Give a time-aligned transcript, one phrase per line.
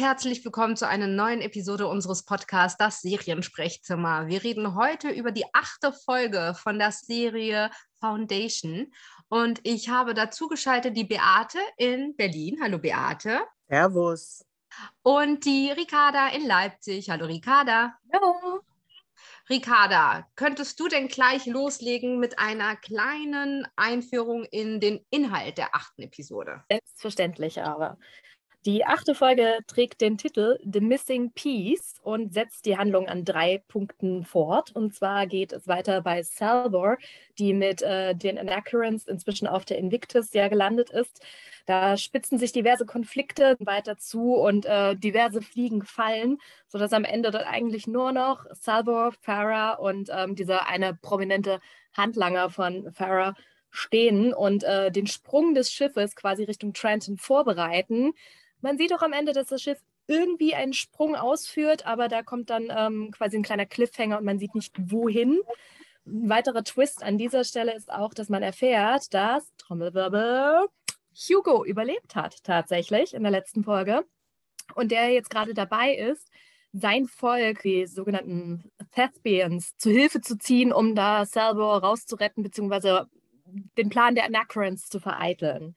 [0.00, 4.28] herzlich willkommen zu einer neuen Episode unseres Podcasts, das Seriensprechzimmer.
[4.28, 8.90] Wir reden heute über die achte Folge von der Serie Foundation.
[9.28, 12.60] Und ich habe dazu geschaltet die Beate in Berlin.
[12.62, 13.40] Hallo Beate.
[13.68, 14.46] Servus.
[15.02, 17.10] Und die Ricarda in Leipzig.
[17.10, 17.92] Hallo Ricarda.
[18.10, 18.60] Hallo.
[19.50, 26.02] Ricarda, könntest du denn gleich loslegen mit einer kleinen Einführung in den Inhalt der achten
[26.02, 26.64] Episode?
[26.70, 27.98] Selbstverständlich aber.
[28.66, 33.62] Die achte Folge trägt den Titel The Missing Piece und setzt die Handlung an drei
[33.68, 34.76] Punkten fort.
[34.76, 36.98] Und zwar geht es weiter bei Salvor,
[37.38, 41.24] die mit äh, den Anacrons inzwischen auf der Invictus ja gelandet ist.
[41.64, 46.36] Da spitzen sich diverse Konflikte weiter zu und äh, diverse Fliegen fallen,
[46.68, 51.60] sodass am Ende dort eigentlich nur noch Salvor, Farah und ähm, dieser eine prominente
[51.96, 53.34] Handlanger von Farah
[53.70, 58.12] stehen und äh, den Sprung des Schiffes quasi Richtung Trenton vorbereiten.
[58.60, 62.50] Man sieht auch am Ende, dass das Schiff irgendwie einen Sprung ausführt, aber da kommt
[62.50, 65.40] dann ähm, quasi ein kleiner Cliffhanger und man sieht nicht wohin.
[66.06, 70.66] Ein weiterer Twist an dieser Stelle ist auch, dass man erfährt, dass Trommelwirbel
[71.14, 74.04] Hugo überlebt hat tatsächlich in der letzten Folge
[74.74, 76.28] und der jetzt gerade dabei ist,
[76.72, 83.08] sein Volk, die sogenannten Thespians, zu Hilfe zu ziehen, um da Salvo rauszuretten, beziehungsweise
[83.76, 85.74] den Plan der Anacrons zu vereiteln.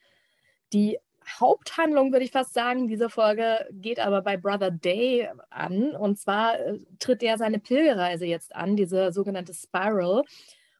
[0.72, 1.00] Die
[1.40, 5.96] Haupthandlung, würde ich fast sagen, dieser Folge geht aber bei Brother Day an.
[5.96, 10.24] Und zwar äh, tritt er seine Pilgerreise jetzt an, diese sogenannte Spiral,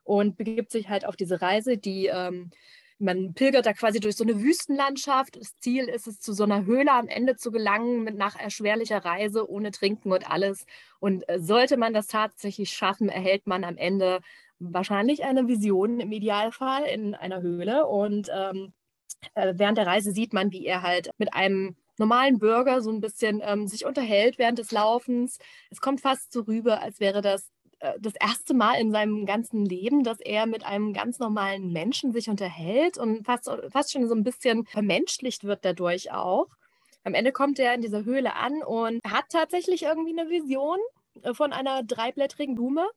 [0.04, 2.52] und begibt sich halt auf diese Reise, die ähm,
[3.00, 5.36] man pilgert da quasi durch so eine Wüstenlandschaft.
[5.36, 9.04] Das Ziel ist es, zu so einer Höhle am Ende zu gelangen, mit nach erschwerlicher
[9.04, 10.66] Reise, ohne Trinken und alles.
[11.00, 14.22] Und äh, sollte man das tatsächlich schaffen, erhält man am Ende
[14.60, 17.88] wahrscheinlich eine Vision im Idealfall in einer Höhle.
[17.88, 18.74] Und ähm,
[19.36, 23.02] äh, während der Reise sieht man, wie er halt mit einem normalen Bürger so ein
[23.02, 25.38] bisschen ähm, sich unterhält während des Laufens.
[25.70, 27.52] Es kommt fast so rüber, als wäre das
[27.84, 32.12] äh, das erste Mal in seinem ganzen Leben, dass er mit einem ganz normalen Menschen
[32.14, 36.48] sich unterhält und fast, fast schon so ein bisschen vermenschlicht wird dadurch auch.
[37.04, 40.80] Am Ende kommt er in dieser Höhle an und hat tatsächlich irgendwie eine Vision
[41.22, 42.88] äh, von einer dreiblättrigen Blume,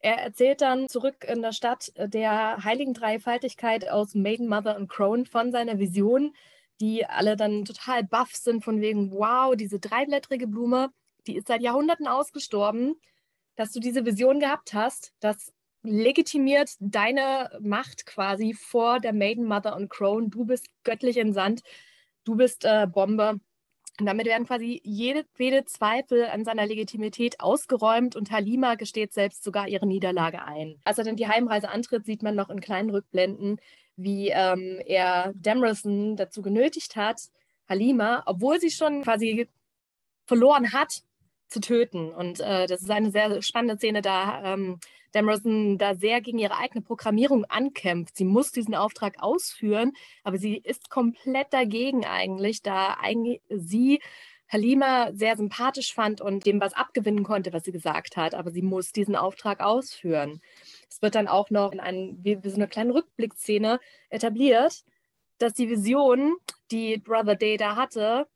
[0.00, 5.26] er erzählt dann zurück in der Stadt der heiligen Dreifaltigkeit aus Maiden, Mother und Crone
[5.26, 6.34] von seiner Vision,
[6.80, 10.90] die alle dann total baff sind von wegen, wow, diese dreiblättrige Blume,
[11.26, 12.98] die ist seit Jahrhunderten ausgestorben,
[13.56, 15.52] dass du diese Vision gehabt hast, das
[15.82, 20.28] legitimiert deine Macht quasi vor der Maiden, Mother und Crone.
[20.28, 21.62] Du bist göttlich entsandt,
[22.24, 23.40] du bist äh, Bombe
[24.00, 29.44] und damit werden quasi jede, jede Zweifel an seiner Legitimität ausgeräumt und Halima gesteht selbst
[29.44, 30.80] sogar ihre Niederlage ein.
[30.84, 33.60] Als er dann die Heimreise antritt, sieht man noch in kleinen Rückblenden,
[33.96, 37.20] wie ähm, er Demerson dazu genötigt hat,
[37.68, 39.48] Halima, obwohl sie schon quasi
[40.26, 41.02] verloren hat,
[41.50, 42.12] zu töten.
[42.12, 44.78] Und äh, das ist eine sehr spannende Szene, da ähm,
[45.14, 48.16] Demerson da sehr gegen ihre eigene Programmierung ankämpft.
[48.16, 54.00] Sie muss diesen Auftrag ausführen, aber sie ist komplett dagegen eigentlich, da eigentlich sie
[54.48, 58.34] Halima sehr sympathisch fand und dem was abgewinnen konnte, was sie gesagt hat.
[58.34, 60.40] Aber sie muss diesen Auftrag ausführen.
[60.88, 63.78] Es wird dann auch noch in einem, wie, so eine kleine Rückblickszene
[64.08, 64.84] etabliert,
[65.38, 66.36] dass die Vision,
[66.70, 68.26] die Brother Day da hatte,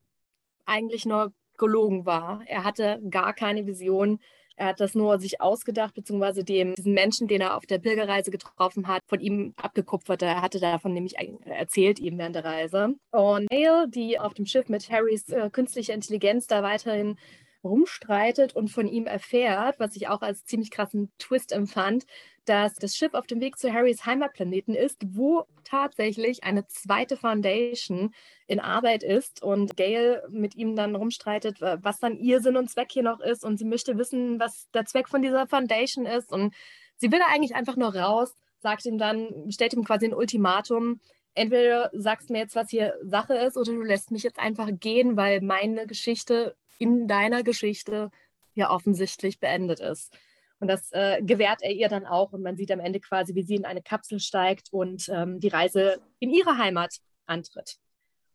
[0.66, 2.42] eigentlich nur gelogen war.
[2.46, 4.20] Er hatte gar keine Vision.
[4.56, 8.30] Er hat das nur sich ausgedacht, beziehungsweise dem, diesen Menschen, den er auf der Pilgerreise
[8.30, 10.22] getroffen hat, von ihm abgekupfert.
[10.22, 12.94] Er hatte davon nämlich erzählt, ihm während der Reise.
[13.10, 17.16] Und Hale, die auf dem Schiff mit Harrys äh, künstlicher Intelligenz da weiterhin
[17.64, 22.04] rumstreitet und von ihm erfährt, was ich auch als ziemlich krassen Twist empfand,
[22.44, 28.14] dass das Schiff auf dem Weg zu Harrys Heimatplaneten ist, wo tatsächlich eine zweite Foundation
[28.46, 32.88] in Arbeit ist und Gail mit ihm dann rumstreitet, was dann ihr Sinn und Zweck
[32.92, 33.44] hier noch ist.
[33.44, 36.32] Und sie möchte wissen, was der Zweck von dieser Foundation ist.
[36.32, 36.54] Und
[36.96, 41.00] sie will da eigentlich einfach nur raus, sagt ihm dann, stellt ihm quasi ein Ultimatum,
[41.34, 45.16] entweder sagst mir jetzt, was hier Sache ist oder du lässt mich jetzt einfach gehen,
[45.16, 48.10] weil meine Geschichte in deiner Geschichte
[48.54, 50.16] ja offensichtlich beendet ist.
[50.60, 52.32] Und das äh, gewährt er ihr dann auch.
[52.32, 55.48] Und man sieht am Ende quasi, wie sie in eine Kapsel steigt und ähm, die
[55.48, 57.76] Reise in ihre Heimat antritt.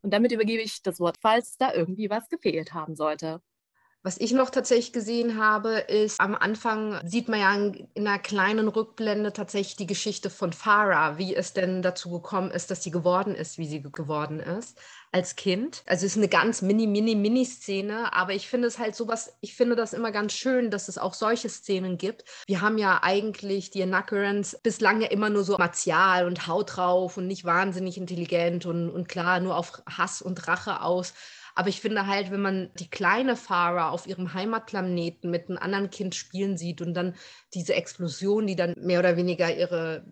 [0.02, 3.42] Und damit übergebe ich das Wort, falls da irgendwie was gefehlt haben sollte.
[4.02, 8.68] Was ich noch tatsächlich gesehen habe, ist, am Anfang sieht man ja in einer kleinen
[8.68, 13.34] Rückblende tatsächlich die Geschichte von Farah, wie es denn dazu gekommen ist, dass sie geworden
[13.34, 14.78] ist, wie sie geworden ist
[15.12, 15.82] als Kind.
[15.86, 19.36] Also es ist eine ganz mini, mini, mini Szene, aber ich finde es halt sowas,
[19.40, 22.24] ich finde das immer ganz schön, dass es auch solche Szenen gibt.
[22.46, 27.18] Wir haben ja eigentlich die Anackerons bislang ja immer nur so martial und Haut drauf
[27.18, 31.12] und nicht wahnsinnig intelligent und, und klar nur auf Hass und Rache aus.
[31.60, 35.90] Aber ich finde halt, wenn man die kleine Farah auf ihrem Heimatplaneten mit einem anderen
[35.90, 37.14] Kind spielen sieht und dann
[37.52, 40.06] diese Explosion, die dann mehr oder weniger ihre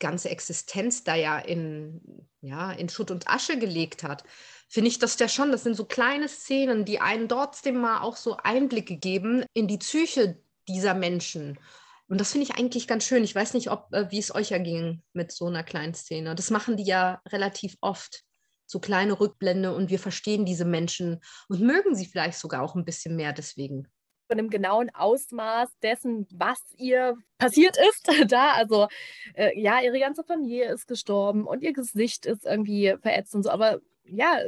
[0.00, 4.24] ganze Existenz da ja in, ja, in Schutt und Asche gelegt hat,
[4.66, 8.16] finde ich das ja schon, das sind so kleine Szenen, die einen trotzdem mal auch
[8.16, 11.60] so Einblicke geben in die Psyche dieser Menschen.
[12.08, 13.22] Und das finde ich eigentlich ganz schön.
[13.22, 16.34] Ich weiß nicht, ob, äh, wie es euch erging mit so einer kleinen Szene.
[16.34, 18.24] Das machen die ja relativ oft.
[18.72, 21.20] So kleine Rückblende und wir verstehen diese Menschen
[21.50, 23.86] und mögen sie vielleicht sogar auch ein bisschen mehr deswegen
[24.28, 28.52] von dem genauen Ausmaß dessen, was ihr passiert ist da.
[28.52, 28.88] Also
[29.34, 33.50] äh, ja, ihre ganze Familie ist gestorben und ihr Gesicht ist irgendwie verätzt und so.
[33.50, 34.38] Aber ja,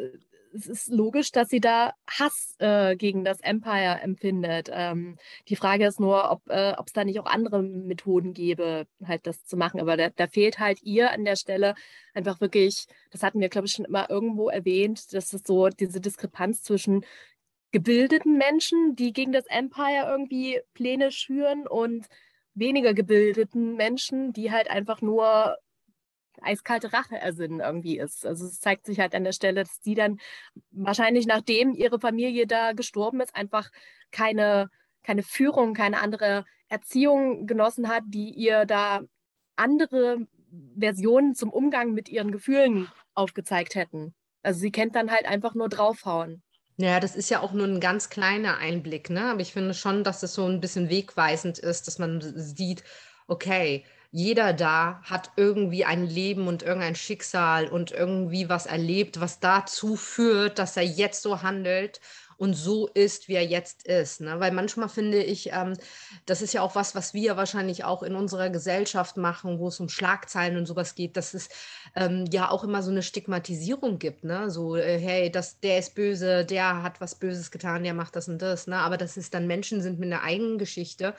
[0.54, 4.70] es ist logisch, dass sie da Hass äh, gegen das Empire empfindet.
[4.72, 5.16] Ähm,
[5.48, 9.44] die Frage ist nur, ob äh, es da nicht auch andere Methoden gäbe, halt das
[9.44, 9.80] zu machen.
[9.80, 11.74] Aber da, da, fehlt halt ihr an der Stelle
[12.14, 16.00] einfach wirklich, das hatten wir, glaube ich, schon immer irgendwo erwähnt, dass es so diese
[16.00, 17.04] Diskrepanz zwischen
[17.72, 22.06] gebildeten Menschen, die gegen das Empire irgendwie Pläne schüren und
[22.54, 25.56] weniger gebildeten Menschen, die halt einfach nur
[26.42, 28.26] eiskalte Rache ersinnen irgendwie ist.
[28.26, 30.18] Also es zeigt sich halt an der Stelle, dass die dann
[30.70, 33.70] wahrscheinlich nachdem ihre Familie da gestorben ist, einfach
[34.10, 34.70] keine,
[35.02, 39.02] keine Führung, keine andere Erziehung genossen hat, die ihr da
[39.56, 40.26] andere
[40.78, 44.14] Versionen zum Umgang mit ihren Gefühlen aufgezeigt hätten.
[44.42, 46.42] Also sie kennt dann halt einfach nur draufhauen.
[46.76, 49.30] Ja, das ist ja auch nur ein ganz kleiner Einblick, ne?
[49.30, 52.82] Aber ich finde schon, dass es so ein bisschen wegweisend ist, dass man sieht,
[53.28, 59.40] okay, jeder da hat irgendwie ein Leben und irgendein Schicksal und irgendwie was erlebt, was
[59.40, 62.00] dazu führt, dass er jetzt so handelt
[62.36, 64.20] und so ist, wie er jetzt ist.
[64.20, 64.38] Ne?
[64.38, 65.76] Weil manchmal finde ich, ähm,
[66.26, 69.80] das ist ja auch was, was wir wahrscheinlich auch in unserer Gesellschaft machen, wo es
[69.80, 71.48] um Schlagzeilen und sowas geht, dass es
[71.96, 74.22] ähm, ja auch immer so eine Stigmatisierung gibt.
[74.22, 74.48] Ne?
[74.48, 78.28] So, äh, hey, das, der ist böse, der hat was Böses getan, der macht das
[78.28, 78.68] und das.
[78.68, 78.76] Ne?
[78.76, 81.14] Aber dass es dann Menschen sind mit einer eigenen Geschichte,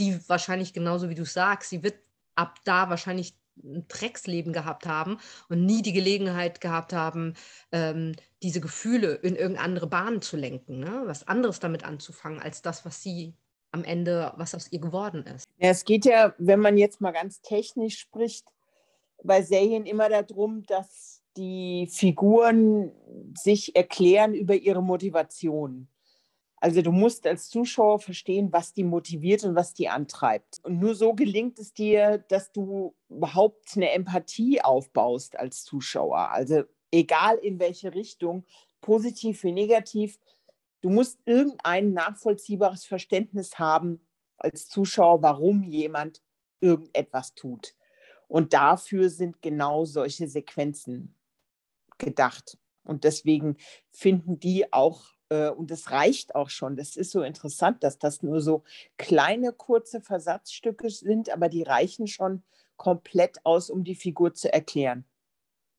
[0.00, 1.94] die wahrscheinlich genauso wie du sagst, sie wird
[2.34, 5.18] ab da wahrscheinlich ein Drecksleben gehabt haben
[5.48, 7.34] und nie die Gelegenheit gehabt haben,
[7.72, 11.02] ähm, diese Gefühle in irgendeine andere Bahnen zu lenken, ne?
[11.04, 13.34] was anderes damit anzufangen, als das, was sie
[13.72, 15.46] am Ende, was aus ihr geworden ist.
[15.58, 18.46] Ja, es geht ja, wenn man jetzt mal ganz technisch spricht,
[19.22, 22.92] bei Serien immer darum, dass die Figuren
[23.36, 25.88] sich erklären über ihre Motivation.
[26.60, 30.60] Also du musst als Zuschauer verstehen, was die motiviert und was die antreibt.
[30.62, 36.30] Und nur so gelingt es dir, dass du überhaupt eine Empathie aufbaust als Zuschauer.
[36.30, 38.44] Also egal in welche Richtung,
[38.82, 40.18] positiv wie negativ,
[40.82, 46.22] du musst irgendein nachvollziehbares Verständnis haben als Zuschauer, warum jemand
[46.60, 47.74] irgendetwas tut.
[48.28, 51.14] Und dafür sind genau solche Sequenzen
[51.96, 52.58] gedacht.
[52.84, 53.56] Und deswegen
[53.90, 56.76] finden die auch und es reicht auch schon.
[56.76, 58.64] Das ist so interessant, dass das nur so
[58.98, 62.42] kleine, kurze Versatzstücke sind, aber die reichen schon
[62.76, 65.04] komplett aus, um die Figur zu erklären.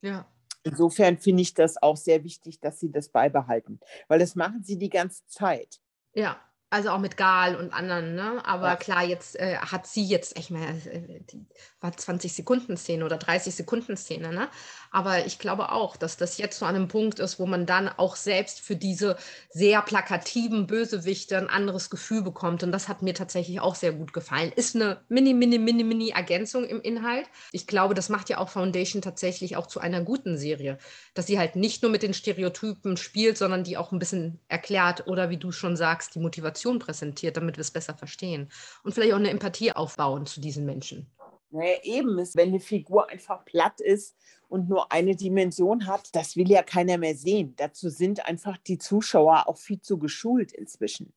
[0.00, 0.26] Ja.
[0.62, 4.78] Insofern finde ich das auch sehr wichtig, dass sie das beibehalten, weil das machen sie
[4.78, 5.80] die ganze Zeit.
[6.14, 6.40] Ja,
[6.72, 8.40] also auch mit Gal und anderen, ne?
[8.46, 8.76] Aber ja.
[8.76, 11.44] klar, jetzt äh, hat sie jetzt, ich meine, äh, die
[11.82, 14.48] war 20 Sekunden Szene oder 30 Sekunden Szene, ne?
[14.90, 17.88] Aber ich glaube auch, dass das jetzt so an einem Punkt ist, wo man dann
[17.88, 19.16] auch selbst für diese
[19.50, 22.62] sehr plakativen Bösewichte ein anderes Gefühl bekommt.
[22.62, 24.52] Und das hat mir tatsächlich auch sehr gut gefallen.
[24.54, 27.26] Ist eine mini, mini, mini, mini Ergänzung im Inhalt.
[27.52, 30.78] Ich glaube, das macht ja auch Foundation tatsächlich auch zu einer guten Serie,
[31.14, 35.06] dass sie halt nicht nur mit den Stereotypen spielt, sondern die auch ein bisschen erklärt
[35.06, 38.48] oder wie du schon sagst, die Motivation Situation präsentiert, damit wir es besser verstehen.
[38.84, 41.10] Und vielleicht auch eine Empathie aufbauen zu diesen Menschen.
[41.50, 44.16] Naja, eben ist, wenn eine Figur einfach platt ist
[44.48, 47.54] und nur eine Dimension hat, das will ja keiner mehr sehen.
[47.56, 51.12] Dazu sind einfach die Zuschauer auch viel zu geschult inzwischen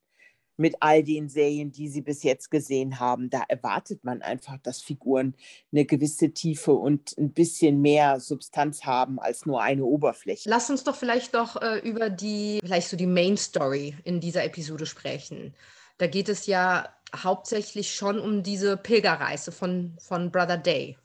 [0.58, 3.30] mit all den Serien, die sie bis jetzt gesehen haben.
[3.30, 5.36] Da erwartet man einfach, dass Figuren
[5.72, 10.50] eine gewisse Tiefe und ein bisschen mehr Substanz haben als nur eine Oberfläche.
[10.50, 14.44] Lass uns doch vielleicht doch äh, über die, vielleicht so die Main Story in dieser
[14.44, 15.54] Episode sprechen.
[15.98, 20.98] Da geht es ja hauptsächlich schon um diese Pilgerreise von, von Brother Day.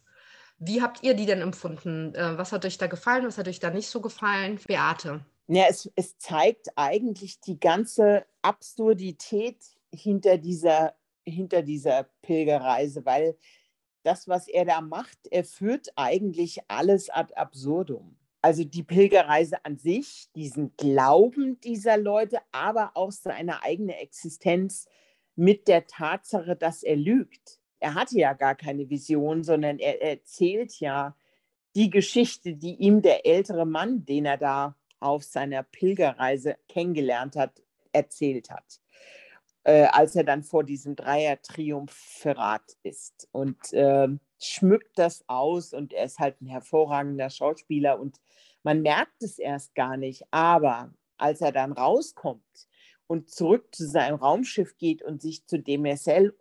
[0.59, 2.14] Wie habt ihr die denn empfunden?
[2.14, 3.26] Äh, was hat euch da gefallen?
[3.26, 4.61] Was hat euch da nicht so gefallen?
[4.66, 5.25] Beate.
[5.52, 9.57] Ja, es, es zeigt eigentlich die ganze Absurdität
[9.92, 13.37] hinter dieser, hinter dieser Pilgerreise, weil
[14.04, 18.16] das, was er da macht, er führt eigentlich alles ad absurdum.
[18.42, 24.87] Also die Pilgerreise an sich, diesen Glauben dieser Leute, aber auch seine eigene Existenz
[25.35, 27.59] mit der Tatsache, dass er lügt.
[27.80, 31.16] Er hatte ja gar keine Vision, sondern er erzählt ja
[31.75, 37.62] die Geschichte, die ihm der ältere Mann, den er da auf seiner Pilgerreise kennengelernt hat,
[37.92, 38.80] erzählt hat,
[39.64, 43.28] äh, als er dann vor diesem Dreier-Triumphirat ist.
[43.33, 48.21] Und äh, schmückt das aus und er ist halt ein hervorragender Schauspieler und
[48.62, 52.69] man merkt es erst gar nicht, aber als er dann rauskommt
[53.07, 56.35] und zurück zu seinem Raumschiff geht und sich zu Demercel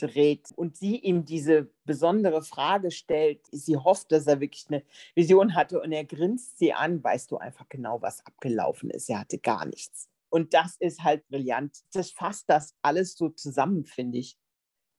[0.00, 5.54] umdreht und sie ihm diese besondere Frage stellt, sie hofft, dass er wirklich eine Vision
[5.54, 9.08] hatte und er grinst sie an, weißt du einfach genau, was abgelaufen ist.
[9.08, 10.08] Er hatte gar nichts.
[10.28, 11.78] Und das ist halt brillant.
[11.92, 14.36] Das fasst das alles so zusammen, finde ich,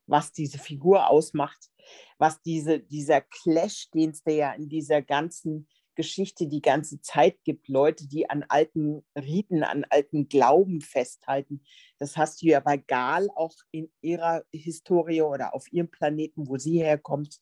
[0.06, 1.70] was diese Figur ausmacht,
[2.18, 7.68] was diese, dieser Clash, den es ja in dieser ganzen Geschichte die ganze Zeit gibt,
[7.68, 11.64] Leute, die an alten Riten, an alten Glauben festhalten.
[11.98, 16.58] Das hast du ja bei Gal auch in ihrer Historie oder auf ihrem Planeten, wo
[16.58, 17.40] sie herkommt.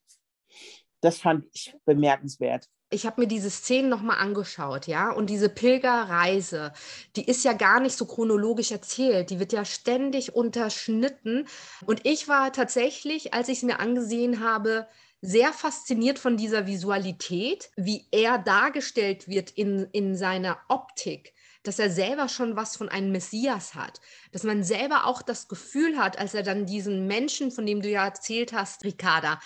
[1.02, 2.68] Das fand ich bemerkenswert.
[2.92, 6.74] Ich habe mir diese Szenen nochmal angeschaut, ja, und diese Pilgerreise,
[7.16, 11.46] die ist ja gar nicht so chronologisch erzählt, die wird ja ständig unterschnitten.
[11.86, 14.88] Und ich war tatsächlich, als ich es mir angesehen habe,
[15.22, 21.34] sehr fasziniert von dieser Visualität, wie er dargestellt wird in, in seiner Optik
[21.64, 24.00] dass er selber schon was von einem Messias hat,
[24.32, 27.90] dass man selber auch das Gefühl hat, als er dann diesen Menschen, von dem du
[27.90, 29.40] ja erzählt hast, Ricarda,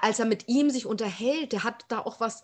[0.00, 2.42] als er mit ihm sich unterhält, der hat da auch was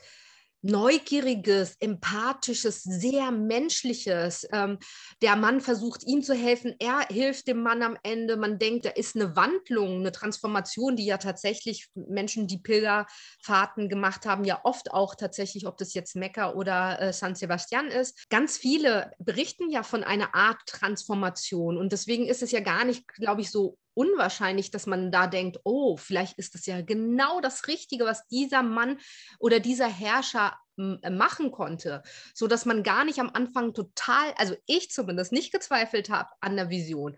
[0.62, 4.46] neugieriges, empathisches, sehr menschliches.
[4.52, 4.78] Ähm,
[5.22, 8.36] der Mann versucht ihm zu helfen, er hilft dem Mann am Ende.
[8.36, 14.26] Man denkt, da ist eine Wandlung, eine Transformation, die ja tatsächlich Menschen, die Pilgerfahrten gemacht
[14.26, 18.28] haben, ja oft auch tatsächlich, ob das jetzt Mekka oder äh, San Sebastian ist.
[18.30, 23.06] Ganz viele berichten ja von einer Art Transformation und deswegen ist es ja gar nicht,
[23.08, 27.66] glaube ich, so unwahrscheinlich, dass man da denkt, oh, vielleicht ist das ja genau das
[27.66, 28.98] Richtige, was dieser Mann
[29.38, 32.02] oder dieser Herrscher äh, machen konnte,
[32.34, 36.56] so dass man gar nicht am Anfang total, also ich zumindest nicht gezweifelt habe an
[36.56, 37.16] der Vision.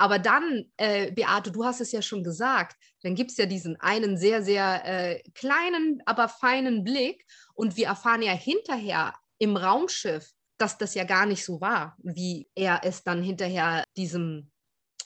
[0.00, 3.80] Aber dann, äh, Beate, du hast es ja schon gesagt, dann gibt es ja diesen
[3.80, 10.30] einen sehr, sehr äh, kleinen, aber feinen Blick und wir erfahren ja hinterher im Raumschiff,
[10.56, 14.50] dass das ja gar nicht so war, wie er es dann hinterher diesem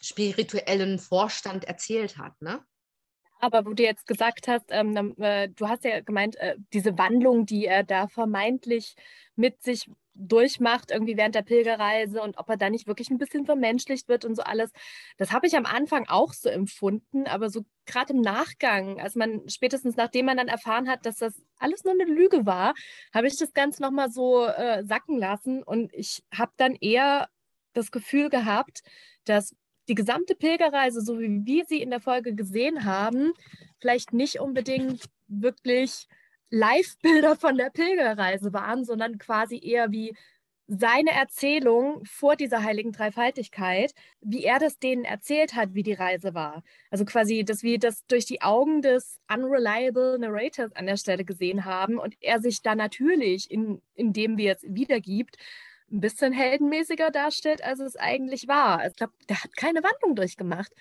[0.02, 2.64] spirituellen Vorstand erzählt hat, ne?
[3.40, 7.44] Aber wo du jetzt gesagt hast, ähm, äh, du hast ja gemeint, äh, diese Wandlung,
[7.44, 8.94] die er da vermeintlich
[9.34, 13.44] mit sich durchmacht, irgendwie während der Pilgerreise und ob er da nicht wirklich ein bisschen
[13.44, 14.70] vermenschlicht wird und so alles.
[15.16, 19.48] Das habe ich am Anfang auch so empfunden, aber so gerade im Nachgang, als man
[19.48, 22.74] spätestens nachdem man dann erfahren hat, dass das alles nur eine Lüge war,
[23.12, 27.28] habe ich das Ganze nochmal so äh, sacken lassen und ich habe dann eher
[27.72, 28.82] das Gefühl gehabt,
[29.24, 29.56] dass
[29.92, 33.34] die gesamte Pilgerreise, so wie wir sie in der Folge gesehen haben,
[33.78, 36.08] vielleicht nicht unbedingt wirklich
[36.48, 40.16] Live-Bilder von der Pilgerreise waren, sondern quasi eher wie
[40.66, 46.32] seine Erzählung vor dieser heiligen Dreifaltigkeit, wie er das denen erzählt hat, wie die Reise
[46.32, 46.62] war.
[46.90, 51.66] Also quasi, dass wir das durch die Augen des unreliable Narrators an der Stelle gesehen
[51.66, 55.36] haben und er sich da natürlich, in, indem wir es wiedergibt,
[55.92, 58.78] ein bisschen heldenmäßiger darstellt, als es eigentlich war.
[58.78, 60.72] Also ich glaube, der hat keine Wandlung durchgemacht.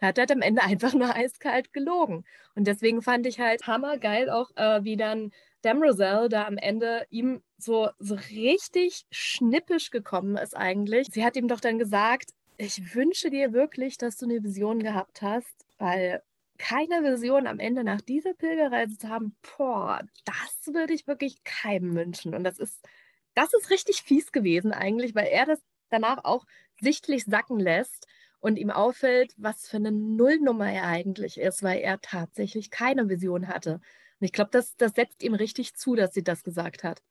[0.00, 2.24] Der hat halt am Ende einfach nur eiskalt gelogen.
[2.54, 7.42] Und deswegen fand ich halt hammergeil auch, äh, wie dann Damrosel da am Ende ihm
[7.58, 11.08] so, so richtig schnippisch gekommen ist eigentlich.
[11.10, 15.22] Sie hat ihm doch dann gesagt, ich wünsche dir wirklich, dass du eine Vision gehabt
[15.22, 16.22] hast, weil
[16.58, 21.94] keine Vision am Ende nach dieser Pilgerreise zu haben, boah, das würde ich wirklich keinem
[21.94, 22.34] wünschen.
[22.34, 22.86] Und das ist
[23.34, 25.60] das ist richtig fies gewesen eigentlich, weil er das
[25.90, 26.46] danach auch
[26.80, 28.06] sichtlich sacken lässt
[28.40, 33.48] und ihm auffällt, was für eine Nullnummer er eigentlich ist, weil er tatsächlich keine Vision
[33.48, 33.74] hatte.
[33.74, 37.02] Und ich glaube, das, das setzt ihm richtig zu, dass sie das gesagt hat.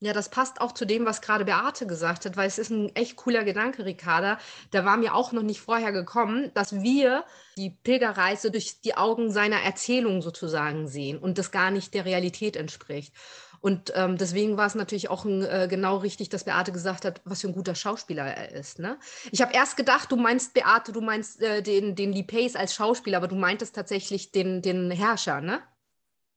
[0.00, 2.94] Ja, das passt auch zu dem, was gerade Beate gesagt hat, weil es ist ein
[2.94, 4.38] echt cooler Gedanke, Ricarda.
[4.74, 7.24] Der war mir auch noch nicht vorher gekommen, dass wir
[7.56, 12.56] die Pilgerreise durch die Augen seiner Erzählung sozusagen sehen und das gar nicht der Realität
[12.56, 13.14] entspricht.
[13.60, 17.20] Und ähm, deswegen war es natürlich auch ein, äh, genau richtig, dass Beate gesagt hat,
[17.24, 18.78] was für ein guter Schauspieler er ist.
[18.78, 18.98] Ne?
[19.32, 22.74] Ich habe erst gedacht, du meinst Beate, du meinst äh, den, den Lee Pace als
[22.74, 25.62] Schauspieler, aber du meintest tatsächlich den, den Herrscher, ne?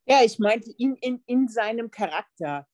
[0.06, 2.68] Ja, ich meinte ihn in, in seinem Charakter.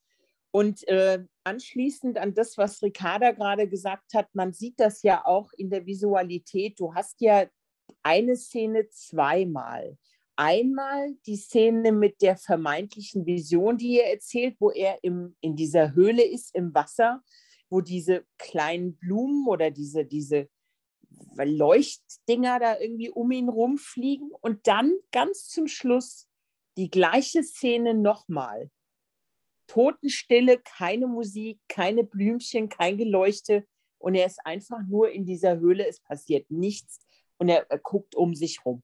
[0.52, 5.52] Und äh, anschließend an das, was Ricarda gerade gesagt hat, man sieht das ja auch
[5.58, 6.80] in der Visualität.
[6.80, 7.46] Du hast ja
[8.04, 9.98] eine Szene zweimal
[10.36, 15.94] einmal die Szene mit der vermeintlichen Vision, die er erzählt, wo er im, in dieser
[15.94, 17.24] Höhle ist, im Wasser,
[17.70, 20.50] wo diese kleinen Blumen oder diese, diese
[21.38, 24.32] Leuchtdinger da irgendwie um ihn rumfliegen.
[24.42, 26.28] Und dann ganz zum Schluss
[26.78, 28.70] die gleiche Szene nochmal.
[29.68, 33.66] Totenstille, keine Musik, keine Blümchen, kein Geleuchte.
[33.98, 37.00] Und er ist einfach nur in dieser Höhle, es passiert nichts
[37.38, 38.84] und er, er guckt um sich rum.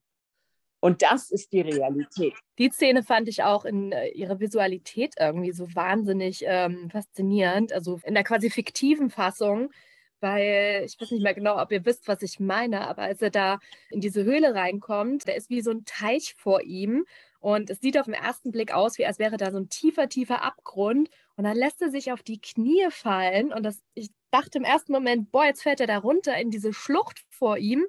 [0.82, 2.34] Und das ist die Realität.
[2.58, 7.72] Die Szene fand ich auch in äh, ihrer Visualität irgendwie so wahnsinnig ähm, faszinierend.
[7.72, 9.72] Also in der quasi fiktiven Fassung,
[10.20, 13.30] weil ich weiß nicht mehr genau, ob ihr wisst, was ich meine, aber als er
[13.30, 13.60] da
[13.90, 17.06] in diese Höhle reinkommt, da ist wie so ein Teich vor ihm
[17.42, 20.08] und es sieht auf den ersten Blick aus, wie als wäre da so ein tiefer,
[20.08, 21.10] tiefer Abgrund.
[21.36, 23.52] Und dann lässt er sich auf die Knie fallen.
[23.52, 26.72] Und das, ich dachte im ersten Moment, boah, jetzt fällt er da runter in diese
[26.72, 27.88] Schlucht vor ihm.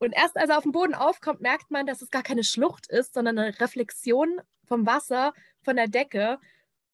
[0.00, 2.88] Und erst als er auf dem Boden aufkommt, merkt man, dass es gar keine Schlucht
[2.88, 6.38] ist, sondern eine Reflexion vom Wasser, von der Decke.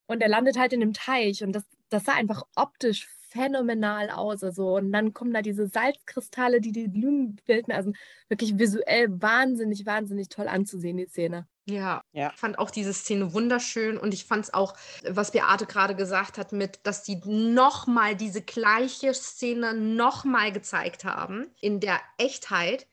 [0.06, 1.42] Und er landet halt in dem Teich.
[1.44, 4.42] Und das, das sah einfach optisch phänomenal aus.
[4.42, 7.70] Also, und dann kommen da diese Salzkristalle, die die Blumen bilden.
[7.70, 7.92] Also
[8.28, 11.46] wirklich visuell wahnsinnig, wahnsinnig toll anzusehen, die Szene.
[11.68, 14.76] Ja, ja, ich fand auch diese Szene wunderschön und ich fand es auch,
[15.08, 21.48] was Beate gerade gesagt hat, mit, dass die nochmal diese gleiche Szene nochmal gezeigt haben
[21.60, 22.86] in der Echtheit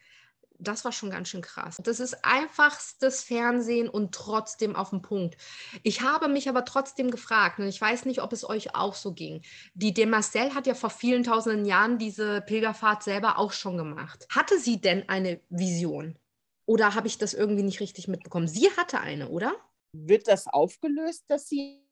[0.67, 1.77] das war schon ganz schön krass.
[1.84, 5.38] Das ist einfachstes Fernsehen und trotzdem auf den Punkt.
[5.84, 9.13] Ich habe mich aber trotzdem gefragt, und ich weiß nicht, ob es euch auch so
[9.13, 9.41] ging.
[9.74, 14.27] Die de Marcel hat ja vor vielen tausenden Jahren diese Pilgerfahrt selber auch schon gemacht.
[14.29, 16.17] Hatte sie denn eine Vision?
[16.65, 18.48] Oder habe ich das irgendwie nicht richtig mitbekommen?
[18.48, 19.53] Sie hatte eine, oder?
[19.91, 21.82] Wird das aufgelöst, dass sie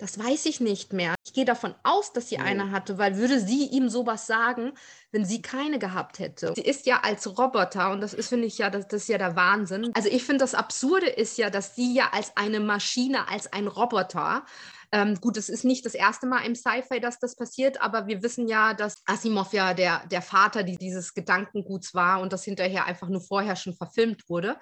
[0.00, 1.14] das weiß ich nicht mehr.
[1.24, 4.72] Ich gehe davon aus, dass sie eine hatte, weil würde sie ihm sowas sagen,
[5.12, 6.52] wenn sie keine gehabt hätte.
[6.56, 9.18] Sie ist ja als Roboter und das ist, finde ich ja, das, das ist ja
[9.18, 9.90] der Wahnsinn.
[9.94, 13.66] Also ich finde, das Absurde ist ja, dass sie ja als eine Maschine, als ein
[13.66, 14.44] Roboter
[14.92, 18.22] ähm, gut, es ist nicht das erste Mal im Sci-Fi, dass das passiert, aber wir
[18.22, 23.08] wissen ja, dass Asimov ja der, der Vater dieses Gedankenguts war und das hinterher einfach
[23.08, 24.58] nur vorher schon verfilmt wurde.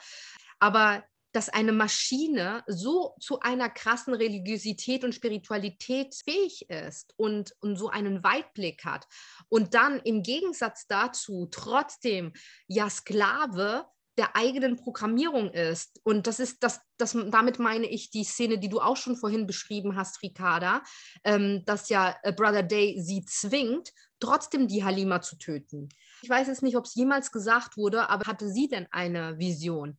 [0.59, 7.77] Aber dass eine Maschine so zu einer krassen Religiosität und Spiritualität fähig ist und, und
[7.77, 9.07] so einen Weitblick hat
[9.49, 12.33] und dann im Gegensatz dazu trotzdem
[12.67, 13.87] ja Sklave
[14.19, 16.01] der eigenen Programmierung ist.
[16.03, 19.47] Und das ist das, das, damit meine ich die Szene, die du auch schon vorhin
[19.47, 20.83] beschrieben hast, Ricarda,
[21.23, 25.89] ähm, dass ja äh, Brother Day sie zwingt, trotzdem die Halima zu töten.
[26.23, 29.97] Ich weiß jetzt nicht, ob es jemals gesagt wurde, aber hatte sie denn eine Vision?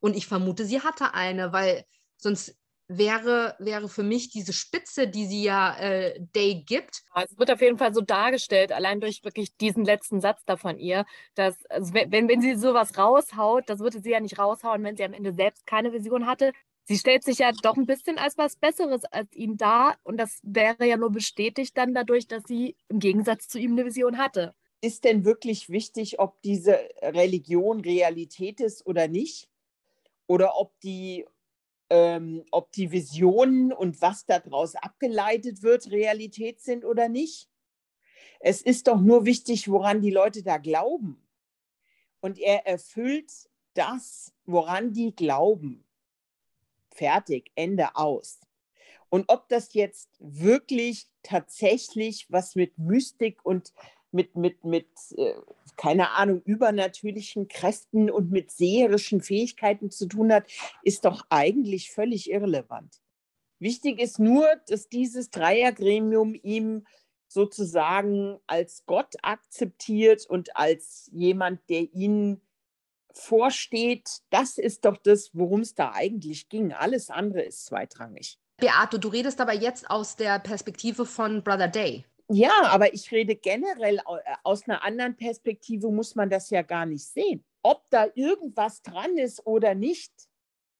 [0.00, 1.84] Und ich vermute, sie hatte eine, weil
[2.16, 2.56] sonst
[2.88, 7.02] wäre, wäre für mich diese Spitze, die sie ja äh, Day gibt.
[7.14, 10.78] Es wird auf jeden Fall so dargestellt, allein durch wirklich diesen letzten Satz da von
[10.78, 14.96] ihr, dass also wenn, wenn sie sowas raushaut, das würde sie ja nicht raushauen, wenn
[14.96, 16.52] sie am Ende selbst keine Vision hatte.
[16.84, 20.40] Sie stellt sich ja doch ein bisschen als was Besseres als ihn dar und das
[20.42, 24.54] wäre ja nur bestätigt dann dadurch, dass sie im Gegensatz zu ihm eine Vision hatte.
[24.80, 29.47] Ist denn wirklich wichtig, ob diese Religion Realität ist oder nicht?
[30.28, 31.26] Oder ob die,
[31.90, 37.50] ähm, ob die Visionen und was daraus abgeleitet wird, Realität sind oder nicht.
[38.38, 41.26] Es ist doch nur wichtig, woran die Leute da glauben.
[42.20, 43.32] Und er erfüllt
[43.74, 45.84] das, woran die glauben.
[46.90, 48.40] Fertig, Ende aus.
[49.08, 53.72] Und ob das jetzt wirklich tatsächlich was mit Mystik und
[54.10, 55.34] mit, mit, mit äh,
[55.76, 60.50] keine Ahnung, übernatürlichen Kräften und mit seherischen Fähigkeiten zu tun hat,
[60.82, 63.00] ist doch eigentlich völlig irrelevant.
[63.60, 66.86] Wichtig ist nur, dass dieses Dreiergremium ihm
[67.28, 72.40] sozusagen als Gott akzeptiert und als jemand, der ihnen
[73.12, 74.22] vorsteht.
[74.30, 76.72] Das ist doch das, worum es da eigentlich ging.
[76.72, 78.38] Alles andere ist zweitrangig.
[78.58, 82.04] Beate, du redest aber jetzt aus der Perspektive von Brother Day.
[82.30, 84.02] Ja, aber ich rede generell äh,
[84.42, 87.44] aus einer anderen Perspektive, muss man das ja gar nicht sehen.
[87.62, 90.12] Ob da irgendwas dran ist oder nicht,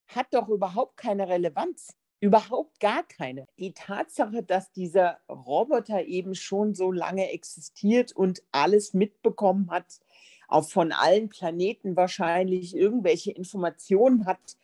[0.06, 1.96] hat doch überhaupt keine Relevanz.
[2.20, 3.46] Überhaupt gar keine.
[3.58, 10.00] Die Tatsache, dass dieser Roboter eben schon so lange existiert und alles mitbekommen hat,
[10.48, 14.56] auch von allen Planeten wahrscheinlich irgendwelche Informationen hat,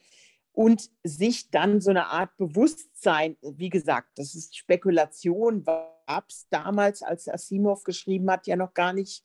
[0.54, 5.66] und sich dann so eine Art Bewusstsein, wie gesagt, das ist Spekulation,
[6.06, 9.24] gab es damals, als Asimov geschrieben hat, ja noch gar nicht.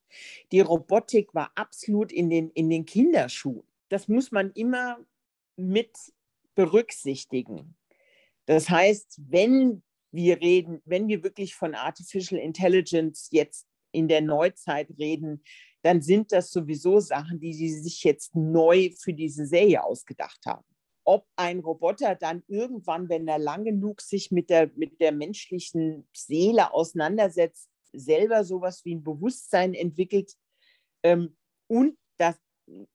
[0.52, 3.64] Die Robotik war absolut in den, in den Kinderschuhen.
[3.90, 4.98] Das muss man immer
[5.56, 5.92] mit
[6.56, 7.76] berücksichtigen.
[8.46, 14.90] Das heißt, wenn wir reden, wenn wir wirklich von Artificial Intelligence jetzt in der Neuzeit
[14.98, 15.44] reden,
[15.82, 20.66] dann sind das sowieso Sachen, die sie sich jetzt neu für diese Serie ausgedacht haben
[21.10, 26.08] ob ein Roboter dann irgendwann, wenn er lang genug sich mit der, mit der menschlichen
[26.16, 30.36] Seele auseinandersetzt, selber sowas wie ein Bewusstsein entwickelt
[31.04, 31.36] ähm,
[31.68, 32.40] und das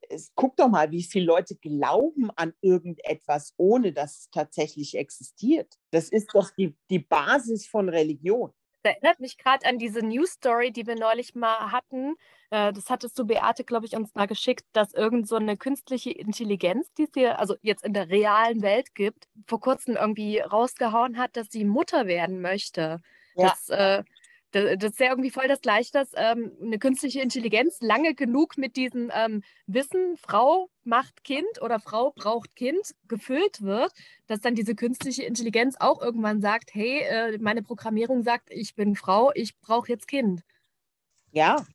[0.08, 5.74] es, guck doch mal, wie viele Leute glauben an irgendetwas, ohne dass es tatsächlich existiert.
[5.90, 8.52] Das ist doch die, die Basis von Religion.
[8.84, 12.16] Das erinnert mich gerade an diese News Story, die wir neulich mal hatten.
[12.50, 16.10] Äh, das hattest du, Beate, glaube ich, uns mal geschickt, dass irgend so eine künstliche
[16.10, 21.16] Intelligenz, die es hier also jetzt in der realen Welt gibt, vor kurzem irgendwie rausgehauen
[21.16, 23.00] hat, dass sie Mutter werden möchte.
[23.36, 23.48] Ja.
[23.48, 24.04] Das, äh,
[24.54, 28.56] das, das, ist ja irgendwie voll das Gleiche, dass ähm, eine künstliche Intelligenz lange genug
[28.56, 33.92] mit diesem ähm, Wissen, Frau macht Kind oder Frau braucht Kind, gefüllt wird,
[34.26, 38.94] dass dann diese künstliche Intelligenz auch irgendwann sagt, hey, äh, meine Programmierung sagt, ich bin
[38.94, 40.42] Frau, ich brauche jetzt Kind.
[41.32, 41.66] Ja,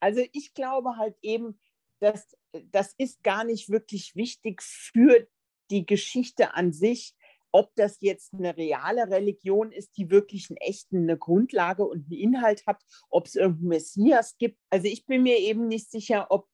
[0.00, 1.58] also ich glaube halt eben,
[2.00, 2.36] dass
[2.70, 5.26] das ist gar nicht wirklich wichtig für
[5.70, 7.14] die Geschichte an sich,
[7.54, 12.20] ob das jetzt eine reale Religion ist, die wirklich einen echten eine Grundlage und einen
[12.20, 14.58] Inhalt hat, ob es irgendeinen Messias gibt.
[14.70, 16.48] Also ich bin mir eben nicht sicher, ob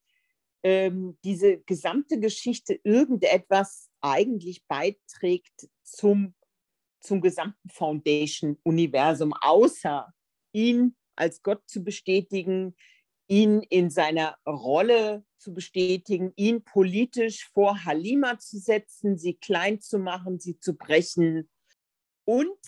[0.63, 6.35] ähm, diese gesamte Geschichte irgendetwas eigentlich beiträgt zum,
[7.01, 10.13] zum gesamten Foundation-Universum, außer
[10.53, 12.77] ihn als Gott zu bestätigen,
[13.27, 19.99] ihn in seiner Rolle zu bestätigen, ihn politisch vor Halima zu setzen, sie klein zu
[19.99, 21.51] machen, sie zu brechen
[22.25, 22.59] und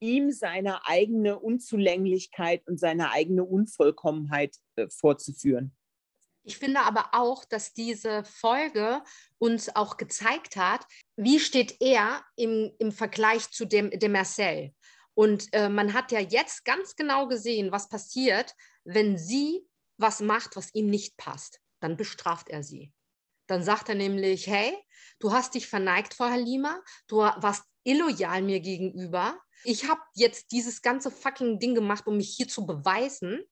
[0.00, 5.72] ihm seine eigene Unzulänglichkeit und seine eigene Unvollkommenheit äh, vorzuführen.
[6.44, 9.02] Ich finde aber auch, dass diese Folge
[9.38, 10.84] uns auch gezeigt hat,
[11.16, 14.74] wie steht er im, im Vergleich zu dem, dem Marcel.
[15.14, 19.64] Und äh, man hat ja jetzt ganz genau gesehen, was passiert, wenn sie
[20.02, 21.60] was macht, was ihm nicht passt.
[21.80, 22.92] Dann bestraft er sie.
[23.46, 24.76] Dann sagt er nämlich, hey,
[25.18, 29.38] du hast dich verneigt vor Halima, du warst illoyal mir gegenüber.
[29.64, 33.42] Ich habe jetzt dieses ganze fucking Ding gemacht, um mich hier zu beweisen.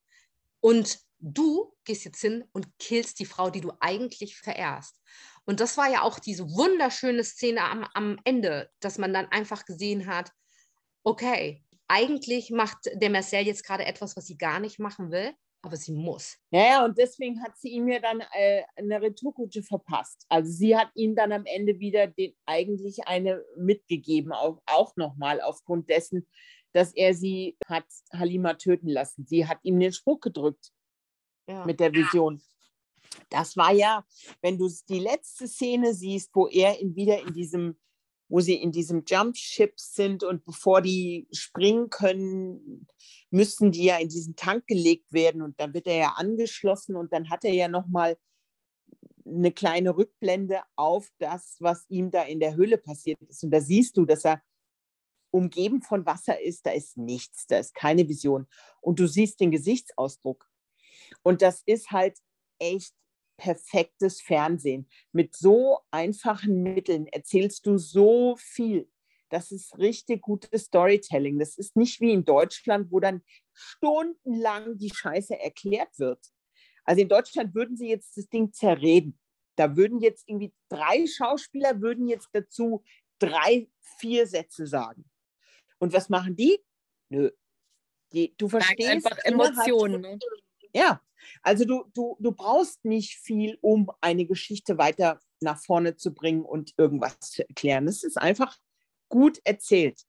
[0.60, 5.00] Und du gehst jetzt hin und killst die Frau, die du eigentlich verehrst.
[5.44, 9.64] Und das war ja auch diese wunderschöne Szene am, am Ende, dass man dann einfach
[9.64, 10.32] gesehen hat,
[11.02, 15.76] okay, eigentlich macht der Marcel jetzt gerade etwas, was sie gar nicht machen will, aber
[15.76, 16.38] sie muss.
[16.50, 20.24] Ja, und deswegen hat sie ihm ja dann äh, eine Retourkutsche verpasst.
[20.28, 25.40] Also sie hat ihm dann am Ende wieder den, eigentlich eine mitgegeben, auch, auch nochmal
[25.40, 26.26] aufgrund dessen,
[26.72, 29.26] dass er sie hat Halima töten lassen.
[29.26, 30.70] Sie hat ihm den Spruch gedrückt
[31.48, 31.64] ja.
[31.66, 32.40] mit der Vision.
[33.28, 34.04] Das war ja,
[34.40, 37.76] wenn du die letzte Szene siehst, wo er ihn wieder in diesem
[38.30, 42.86] wo sie in diesem Jumpship sind und bevor die springen können,
[43.30, 47.12] müssen die ja in diesen Tank gelegt werden und dann wird er ja angeschlossen und
[47.12, 48.16] dann hat er ja noch mal
[49.24, 53.60] eine kleine Rückblende auf das, was ihm da in der Höhle passiert ist und da
[53.60, 54.42] siehst du, dass er
[55.30, 58.48] umgeben von Wasser ist, da ist nichts, da ist keine Vision
[58.80, 60.50] und du siehst den Gesichtsausdruck
[61.22, 62.18] und das ist halt
[62.58, 62.94] echt
[63.40, 64.86] perfektes Fernsehen.
[65.12, 68.90] Mit so einfachen Mitteln erzählst du so viel.
[69.30, 71.38] Das ist richtig gutes Storytelling.
[71.38, 76.24] Das ist nicht wie in Deutschland, wo dann stundenlang die Scheiße erklärt wird.
[76.84, 79.18] Also in Deutschland würden sie jetzt das Ding zerreden.
[79.56, 82.82] Da würden jetzt irgendwie drei Schauspieler würden jetzt dazu
[83.18, 85.04] drei, vier Sätze sagen.
[85.78, 86.58] Und was machen die?
[87.08, 87.30] Nö.
[88.12, 90.00] Die, du verstehst einfach Emotionen.
[90.00, 90.18] Ne?
[90.74, 91.00] Ja,
[91.42, 96.44] also du, du, du brauchst nicht viel, um eine Geschichte weiter nach vorne zu bringen
[96.44, 97.86] und irgendwas zu erklären.
[97.86, 98.58] Es ist einfach
[99.10, 100.00] gut erzählt,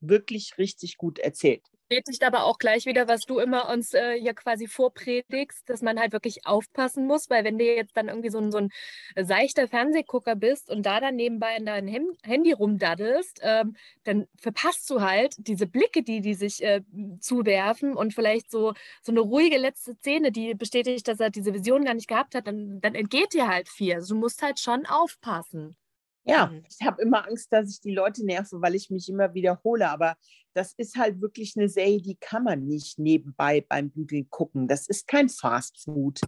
[0.00, 1.62] wirklich richtig gut erzählt
[1.94, 5.98] bestätigt aber auch gleich wieder, was du immer uns äh, hier quasi vorpredigst, dass man
[6.00, 8.70] halt wirklich aufpassen muss, weil wenn du jetzt dann irgendwie so ein, so ein
[9.16, 15.00] seichter Fernsehgucker bist und da dann nebenbei in deinem Handy rumdaddelst, ähm, dann verpasst du
[15.02, 16.82] halt diese Blicke, die die sich äh,
[17.20, 21.84] zuwerfen und vielleicht so, so eine ruhige letzte Szene, die bestätigt, dass er diese Vision
[21.84, 23.94] gar nicht gehabt hat, dann, dann entgeht dir halt viel.
[23.94, 25.76] Also du musst halt schon aufpassen.
[26.24, 26.64] Ja, mhm.
[26.68, 29.88] ich habe immer Angst, dass ich die Leute nerve, weil ich mich immer wiederhole.
[29.88, 30.16] Aber
[30.54, 34.66] das ist halt wirklich eine Serie, die kann man nicht nebenbei beim Bügeln gucken.
[34.66, 36.20] Das ist kein Fast Food.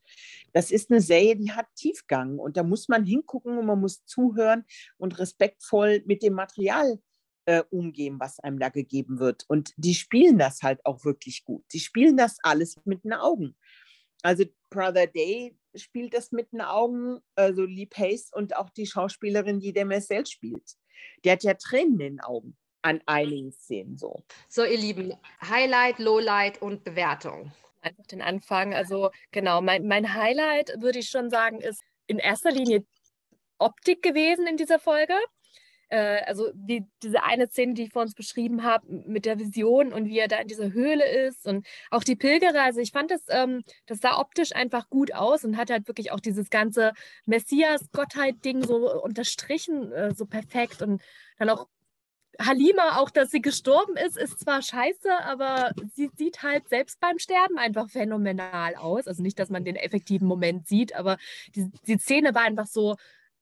[0.52, 4.04] Das ist eine Serie, die hat Tiefgang und da muss man hingucken und man muss
[4.04, 4.64] zuhören
[4.98, 6.98] und respektvoll mit dem Material
[7.46, 9.44] äh, umgehen, was einem da gegeben wird.
[9.48, 11.64] Und die spielen das halt auch wirklich gut.
[11.72, 13.56] Die spielen das alles mit den Augen.
[14.22, 19.60] Also Brother Day spielt das mit den Augen, also Lee Pace und auch die Schauspielerin,
[19.60, 20.76] die der Marcel spielt.
[21.24, 24.22] Die hat ja Tränen in den Augen an einigen Szenen so.
[24.48, 27.52] So, ihr Lieben, Highlight, Lowlight und Bewertung.
[27.80, 28.74] Einfach den Anfang.
[28.74, 32.84] Also genau, mein, mein Highlight würde ich schon sagen, ist in erster Linie
[33.58, 35.14] Optik gewesen in dieser Folge.
[35.88, 39.92] Äh, also die, diese eine Szene, die ich vor uns beschrieben habe, mit der Vision
[39.92, 42.62] und wie er da in dieser Höhle ist und auch die Pilgerer.
[42.62, 46.12] Also ich fand das, ähm, das sah optisch einfach gut aus und hat halt wirklich
[46.12, 46.92] auch dieses ganze
[47.27, 51.03] Messias-Gottheit-Ding so unterstrichen, äh, so perfekt und
[51.38, 51.68] dann auch
[52.38, 57.18] Halima, auch dass sie gestorben ist, ist zwar scheiße, aber sie sieht halt selbst beim
[57.18, 59.07] Sterben einfach phänomenal aus.
[59.07, 61.16] Also nicht, dass man den effektiven Moment sieht, aber
[61.55, 62.96] die, die Szene war einfach so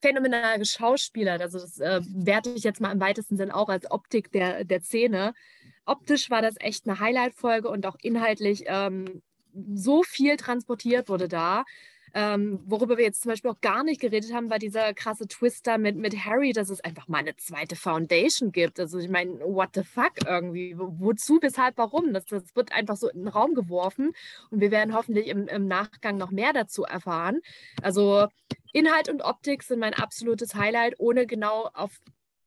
[0.05, 1.41] phänomenal geschauspielert.
[1.41, 4.83] Also das äh, werte ich jetzt mal im weitesten Sinn auch als Optik der, der
[4.83, 5.33] Szene.
[5.87, 9.23] Optisch war das echt eine Highlight-Folge und auch inhaltlich ähm,
[9.75, 11.65] so viel transportiert wurde da.
[12.17, 15.79] Ähm, worüber wir jetzt zum Beispiel auch gar nicht geredet haben, war dieser krasse Twister
[15.79, 18.79] mit, mit Harry, dass es einfach mal eine zweite Foundation gibt.
[18.79, 20.77] Also ich meine, what the fuck irgendwie?
[20.79, 22.13] Wozu, weshalb, warum?
[22.13, 24.13] Das, das wird einfach so in den Raum geworfen
[24.51, 27.41] und wir werden hoffentlich im, im Nachgang noch mehr dazu erfahren.
[27.83, 28.29] Also
[28.73, 32.01] Inhalt und Optik sind mein absolutes Highlight, ohne genau auf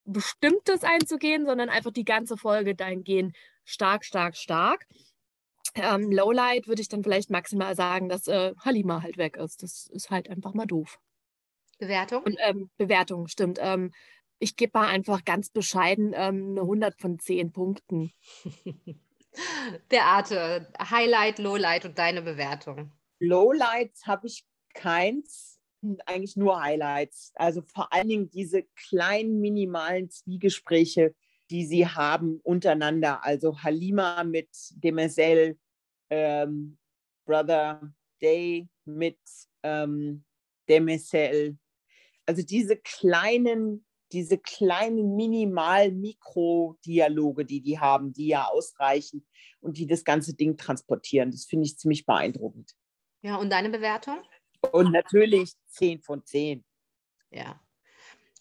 [0.06, 4.88] Bestimmtes einzugehen, sondern einfach die ganze Folge dahingehend stark, stark, stark.
[5.82, 9.63] Ähm, Lowlight würde ich dann vielleicht maximal sagen, dass äh, Halima halt weg ist.
[9.63, 11.00] Das ist halt einfach mal doof.
[11.78, 12.24] Bewertung?
[12.24, 13.60] Und, ähm, Bewertung, stimmt.
[13.62, 13.92] Ähm,
[14.40, 18.12] ich gebe mal einfach ganz bescheiden ähm, eine 100 von 10 Punkten.
[19.90, 22.92] Beate, Highlight, Lowlight und deine Bewertung.
[23.20, 25.60] Lowlights habe ich keins,
[26.06, 27.32] eigentlich nur Highlights.
[27.36, 31.13] Also vor allen Dingen diese kleinen, minimalen Zwiegespräche,
[31.50, 33.24] die sie haben untereinander.
[33.24, 35.58] Also Halima mit Demerzel,
[36.10, 36.78] ähm,
[37.26, 39.20] Brother Day mit
[39.63, 40.24] ähm,
[40.67, 41.58] Demerzel.
[42.26, 49.26] Also diese kleinen, diese kleinen Minimal-Mikro-Dialoge, die die haben, die ja ausreichen
[49.60, 51.32] und die das ganze Ding transportieren.
[51.32, 52.76] Das finde ich ziemlich beeindruckend.
[53.22, 54.20] Ja, und deine Bewertung?
[54.72, 56.65] Und natürlich 10 von 10.
[57.32, 57.62] Ja,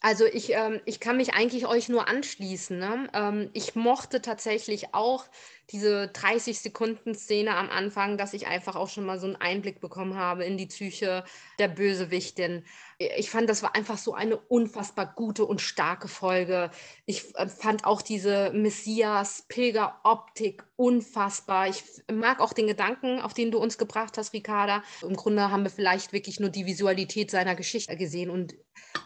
[0.06, 2.78] also ich, ähm, ich kann mich eigentlich euch nur anschließen.
[2.78, 3.08] Ne?
[3.12, 5.24] Ähm, ich mochte tatsächlich auch
[5.70, 9.80] diese 30 Sekunden Szene am Anfang, dass ich einfach auch schon mal so einen Einblick
[9.80, 11.24] bekommen habe in die Psyche
[11.58, 12.64] der Bösewichtin.
[12.98, 16.70] Ich fand, das war einfach so eine unfassbar gute und starke Folge.
[17.04, 21.68] Ich äh, fand auch diese Messias-Pilger-Optik unfassbar.
[21.68, 24.84] Ich mag auch den Gedanken, auf den du uns gebracht hast, Ricarda.
[25.02, 28.54] Im Grunde haben wir vielleicht wirklich nur die Visualität seiner Geschichte gesehen und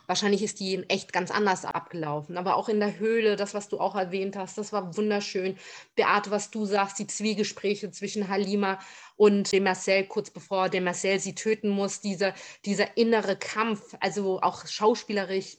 [0.06, 2.36] wahrscheinlich ist die echt ganz anders abgelaufen.
[2.36, 5.56] Aber auch in der Höhle, das, was du auch erwähnt hast, das war wunderschön.
[5.94, 8.78] Beate, was du sagst, die Zwiegespräche zwischen Halima
[9.16, 14.40] und dem Marcel, kurz bevor der Marcel sie töten muss, diese, dieser innere Kampf, also
[14.40, 15.58] auch schauspielerisch,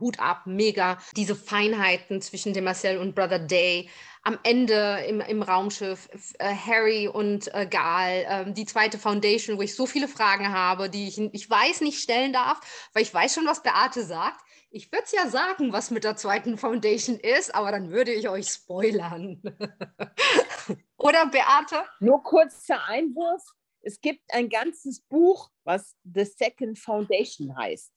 [0.00, 0.98] Hut ab, mega.
[1.16, 3.88] Diese Feinheiten zwischen dem Marcel und Brother Day.
[4.22, 9.62] Am Ende im, im Raumschiff äh, Harry und äh, Gal, äh, die zweite Foundation, wo
[9.62, 13.34] ich so viele Fragen habe, die ich, ich weiß nicht stellen darf, weil ich weiß
[13.34, 14.40] schon, was Beate sagt.
[14.70, 18.28] Ich würde es ja sagen, was mit der zweiten Foundation ist, aber dann würde ich
[18.28, 19.40] euch spoilern.
[20.98, 21.84] Oder Beate?
[22.00, 23.42] Nur kurzer Einwurf.
[23.80, 27.92] Es gibt ein ganzes Buch, was The Second Foundation heißt.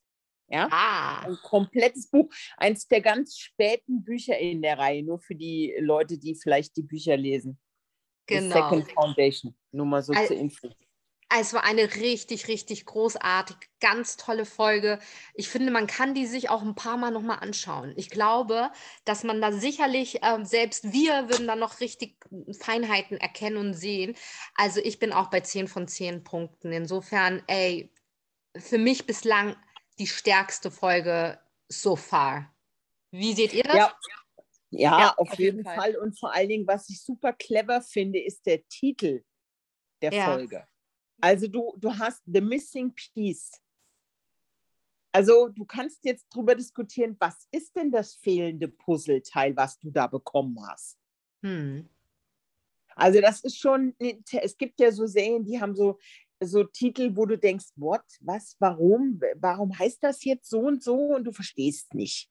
[0.49, 0.67] Ja?
[0.71, 1.25] Ah.
[1.25, 2.29] Ein komplettes Buch.
[2.57, 6.83] Eins der ganz späten Bücher in der Reihe, nur für die Leute, die vielleicht die
[6.83, 7.59] Bücher lesen.
[8.25, 8.55] Genau.
[8.55, 9.55] The Second Foundation.
[9.71, 10.69] Nur mal so Al zur Info.
[11.31, 14.97] Es war eine richtig, richtig großartig, ganz tolle Folge.
[15.35, 17.93] Ich finde, man kann die sich auch ein paar Mal nochmal anschauen.
[17.97, 18.71] Ich glaube,
[19.05, 22.17] dass man da sicherlich, äh, selbst wir würden da noch richtig
[22.59, 24.15] Feinheiten erkennen und sehen.
[24.55, 26.71] Also ich bin auch bei 10 von 10 Punkten.
[26.71, 27.93] Insofern, ey,
[28.57, 29.55] für mich bislang
[29.99, 32.55] die stärkste Folge so far.
[33.11, 33.75] Wie seht ihr das?
[33.75, 33.99] Ja,
[34.71, 35.75] ja, Ja, auf, auf jeden jeden Fall.
[35.75, 35.95] Fall.
[35.97, 39.23] Und vor allen Dingen, was ich super clever finde, ist der Titel
[40.01, 40.25] der Ja.
[40.25, 40.67] Folge.
[41.21, 43.61] Also du, du hast The Missing Piece.
[45.11, 50.07] Also du kannst jetzt darüber diskutieren, was ist denn das fehlende Puzzleteil, was du da
[50.07, 50.97] bekommen hast?
[51.41, 51.89] Hm.
[52.95, 55.97] Also das ist schon, es gibt ja so Serien, die haben so,
[56.41, 60.95] so Titel, wo du denkst, what, was, warum, warum heißt das jetzt so und so
[60.95, 62.29] und du verstehst nicht.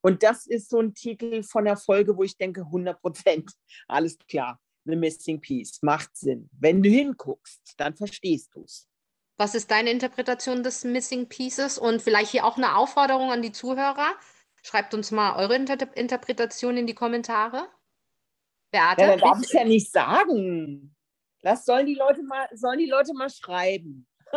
[0.00, 3.52] Und das ist so ein Titel von der Folge, wo ich denke, 100 Prozent,
[3.88, 6.50] alles klar, The Missing Piece, macht Sinn.
[6.58, 8.88] Wenn du hinguckst, dann verstehst du es.
[9.38, 11.78] Was ist deine Interpretation des Missing Pieces?
[11.78, 14.14] Und vielleicht hier auch eine Aufforderung an die Zuhörer.
[14.62, 17.68] Schreibt uns mal eure Inter Interpretation in die Kommentare.
[18.70, 19.02] Beate?
[19.02, 20.94] Ja, dann darf ich es ja nicht sagen.
[21.42, 24.06] Das sollen die Leute mal, sollen die Leute mal schreiben.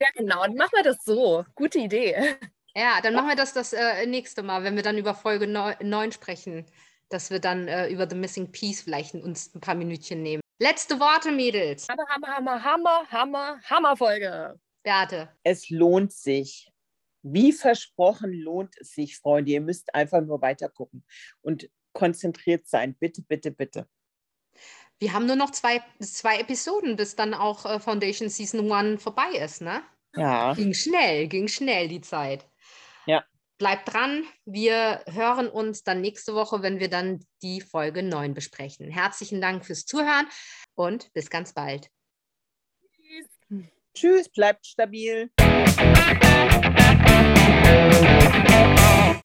[0.00, 0.42] Ja, genau.
[0.42, 1.44] Dann machen wir das so.
[1.54, 2.36] Gute Idee.
[2.74, 6.10] Ja, dann machen wir das das äh, nächste Mal, wenn wir dann über Folge 9
[6.10, 6.66] sprechen,
[7.08, 10.42] dass wir dann äh, über The Missing Piece vielleicht uns ein paar Minütchen nehmen.
[10.58, 11.86] Letzte Worte, Mädels.
[11.88, 14.58] Hammer, Hammer, Hammer, Hammer, Hammer, Hammer Folge.
[14.82, 15.28] Beate.
[15.44, 16.72] Es lohnt sich.
[17.22, 19.52] Wie versprochen lohnt es sich, Freunde.
[19.52, 21.04] Ihr müsst einfach nur weiter gucken
[21.42, 22.96] und konzentriert sein.
[22.96, 23.86] Bitte, bitte, bitte.
[25.02, 29.32] Wir haben nur noch zwei, zwei Episoden, bis dann auch äh, Foundation Season 1 vorbei
[29.32, 29.82] ist, ne?
[30.14, 30.54] Ja.
[30.54, 32.46] Ging schnell, ging schnell die Zeit.
[33.06, 33.24] Ja.
[33.58, 34.22] Bleibt dran.
[34.44, 38.92] Wir hören uns dann nächste Woche, wenn wir dann die Folge 9 besprechen.
[38.92, 40.28] Herzlichen Dank fürs Zuhören
[40.76, 41.90] und bis ganz bald.
[43.92, 45.32] Tschüss, bleibt stabil.